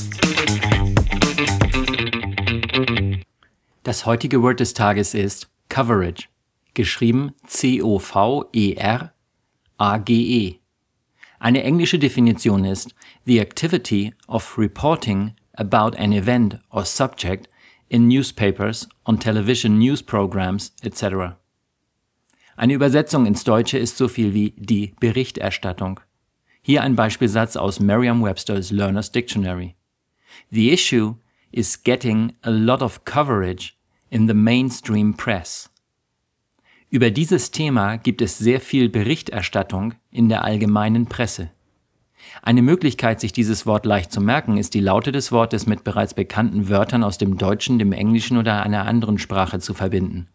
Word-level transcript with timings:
Das 3.84 4.06
heutige 4.06 4.42
Word 4.42 4.62
des 4.62 4.74
Tages 4.74 5.14
ist 5.14 5.50
Coverage, 5.68 6.30
geschrieben 6.74 7.34
C-O-V-E-R-A-G-E. 7.48 9.13
-E. 9.80 10.60
Eine 11.40 11.64
englische 11.64 12.00
Definition 12.00 12.64
ist 12.64 12.96
the 13.26 13.40
activity 13.40 14.14
of 14.28 14.58
reporting 14.58 15.34
about 15.58 15.98
an 15.98 16.14
event 16.14 16.60
or 16.70 16.86
subject 16.86 17.50
in 17.90 18.08
newspapers, 18.08 18.88
on 19.06 19.20
television 19.20 19.78
news 19.78 20.02
programs, 20.02 20.72
etc. 20.84 21.36
Eine 22.56 22.74
Übersetzung 22.74 23.26
ins 23.26 23.44
Deutsche 23.44 23.78
ist 23.78 23.98
so 23.98 24.08
viel 24.08 24.34
wie 24.34 24.54
die 24.58 24.94
Berichterstattung. 25.00 26.00
Hier 26.62 26.82
ein 26.82 26.96
Beispielsatz 26.96 27.56
aus 27.56 27.80
Merriam-Webster's 27.80 28.72
Learner's 28.72 29.12
Dictionary. 29.12 29.76
The 30.50 30.72
issue 30.72 31.16
is 31.52 31.82
getting 31.84 32.34
a 32.42 32.50
lot 32.50 32.82
of 32.82 33.04
coverage 33.06 33.76
in 34.10 34.28
the 34.28 34.34
mainstream 34.34 35.14
press. 35.14 35.70
Über 36.94 37.10
dieses 37.10 37.50
Thema 37.50 37.98
gibt 37.98 38.22
es 38.22 38.38
sehr 38.38 38.62
viel 38.62 38.88
Berichterstattung 38.88 39.96
in 40.12 40.30
der 40.30 40.44
allgemeinen 40.44 41.08
Presse. 41.08 41.50
Eine 42.44 42.62
Möglichkeit, 42.62 43.20
sich 43.20 43.34
dieses 43.34 43.66
Wort 43.66 43.88
leicht 43.88 44.12
zu 44.12 44.22
merken, 44.22 44.58
ist 44.58 44.76
die 44.76 44.80
Laute 44.80 45.12
des 45.12 45.32
Wortes 45.32 45.66
mit 45.66 45.84
bereits 45.84 46.14
bekannten 46.14 46.70
Wörtern 46.70 47.04
aus 47.04 47.18
dem 47.18 47.40
Deutschen, 47.40 47.80
dem 47.80 47.94
Englischen 47.94 48.38
oder 48.38 48.62
einer 48.62 48.86
anderen 48.86 49.18
Sprache 49.18 49.60
zu 49.60 49.74
verbinden. 49.74 50.28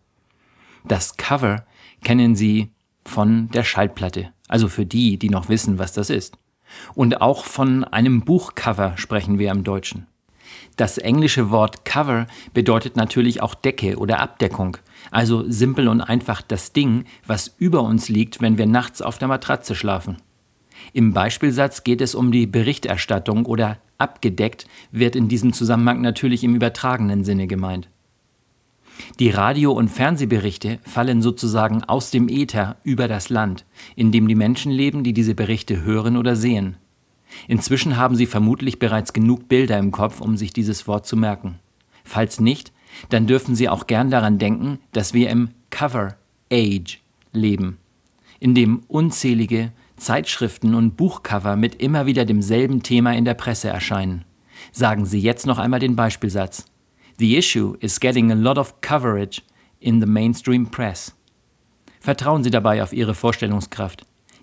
Das 0.84 1.17
Cover 1.17 1.65
kennen 2.03 2.34
Sie 2.34 2.72
von 3.05 3.50
der 3.50 3.62
Schallplatte, 3.62 4.33
also 4.48 4.67
für 4.67 4.84
die, 4.84 5.17
die 5.17 5.31
noch 5.31 5.48
wissen, 5.48 5.78
was 5.78 5.93
das 5.93 6.11
ist. 6.11 6.39
Und 6.97 7.20
auch 7.20 7.45
von 7.45 7.84
einem 7.84 8.22
Buchcover 8.22 8.95
sprechen 8.97 9.39
wir 9.39 9.53
im 9.53 9.62
Deutschen. 9.62 10.09
Das 10.77 10.99
englische 10.99 11.51
Wort 11.51 11.85
Cover 11.85 12.27
bedeutet 12.55 12.97
natürlich 12.97 13.43
auch 13.43 13.55
Decke 13.55 13.97
oder 13.97 14.21
Abdeckung, 14.21 14.77
also 15.11 15.45
simpel 15.51 15.89
und 15.89 16.01
einfach 16.01 16.43
das 16.43 16.73
Ding, 16.73 17.05
was 17.27 17.55
über 17.59 17.83
uns 17.83 18.09
liegt, 18.09 18.41
wenn 18.41 18.59
wir 18.59 18.67
nachts 18.67 19.03
auf 19.03 19.19
der 19.19 19.29
Matratze 19.29 19.75
schlafen. 19.75 20.19
Im 20.93 21.13
Beispielsatz 21.13 21.85
geht 21.85 22.01
es 22.01 22.15
um 22.15 22.33
die 22.33 22.47
Berichterstattung 22.47 23.47
oder 23.47 23.79
abgedeckt 23.99 24.67
wird 24.93 25.17
in 25.17 25.29
diesem 25.29 25.53
Zusammenhang 25.53 26.01
natürlich 26.01 26.45
im 26.45 26.55
übertragenen 26.55 27.25
Sinne 27.25 27.47
gemeint. 27.47 27.89
Die 29.19 29.31
Radio- 29.31 29.73
und 29.73 29.89
Fernsehberichte 29.89 30.79
fallen 30.83 31.23
sozusagen 31.23 31.85
aus 31.85 32.11
dem 32.11 32.29
Äther 32.29 32.77
über 32.83 33.09
das 33.09 33.29
Land, 33.29 33.65
in 33.97 34.12
dem 34.12 34.29
die 34.29 34.35
Menschen 34.35 34.73
leben, 34.73 35.05
die 35.05 35.12
diese 35.12 35.35
Berichte 35.35 35.83
hören 35.83 36.17
oder 36.17 36.37
sehen. 36.37 36.77
Inzwischen 37.47 37.97
haben 37.97 38.17
Sie 38.17 38.27
vermutlich 38.27 38.79
bereits 38.79 39.12
genug 39.12 39.48
Bilder 39.48 39.79
im 39.79 39.93
Kopf, 39.93 40.21
um 40.21 40.37
sich 40.37 40.53
dieses 40.53 40.87
Wort 40.87 41.07
zu 41.07 41.17
merken. 41.17 41.59
Falls 42.05 42.41
nicht, 42.41 42.73
dann 43.11 43.27
dürfen 43.27 43.55
Sie 43.55 43.69
auch 43.69 43.87
gern 43.87 44.11
daran 44.11 44.39
denken, 44.39 44.79
dass 44.93 45.15
wir 45.15 45.31
im 45.31 45.51
Cover 45.71 46.17
Age 46.51 47.01
leben, 47.33 47.79
in 48.41 48.55
dem 48.55 48.83
unzählige 48.89 49.73
Zeitschriften 49.97 50.75
und 50.75 50.97
Buchcover 50.97 51.56
mit 51.56 51.75
immer 51.83 52.06
wieder 52.06 52.25
demselben 52.25 52.83
Thema 52.83 53.15
in 53.15 53.25
der 53.25 53.34
Presse 53.34 53.69
erscheinen. 53.69 54.25
Sagen 54.73 55.05
Sie 55.06 55.21
jetzt 55.21 55.47
noch 55.47 55.59
einmal 55.59 55.81
den 55.81 55.97
Beispielsatz. 55.97 56.65
The 57.19 57.37
issue 57.37 57.77
is 57.81 58.00
getting 58.00 58.31
a 58.31 58.34
lot 58.34 58.59
of 58.59 58.81
coverage 58.81 59.43
in 59.81 60.00
the 60.00 60.06
mainstream 60.06 60.71
press. 60.71 61.15
Vertrauen 62.00 62.45
Sie 62.45 62.50
dabei 62.50 62.83
auf 62.83 62.93
Ihre 62.93 63.15
Vorstellungskraft. 63.15 64.06